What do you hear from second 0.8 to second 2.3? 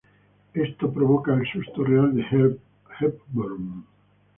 provoca el susto real